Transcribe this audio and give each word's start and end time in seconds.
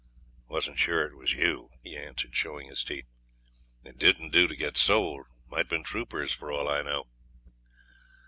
'Wasn't 0.47 0.79
sure 0.79 1.05
it 1.05 1.15
was 1.15 1.33
you,' 1.33 1.69
he 1.83 1.95
answered, 1.95 2.35
showing 2.35 2.67
his 2.69 2.83
teeth; 2.83 3.05
'it 3.83 3.99
don't 3.99 4.31
do 4.31 4.47
to 4.47 4.55
get 4.55 4.75
sold. 4.75 5.27
Might 5.47 5.69
been 5.69 5.83
troopers, 5.83 6.33
for 6.33 6.51
all 6.51 6.67
I 6.67 6.81
know.' 6.81 7.05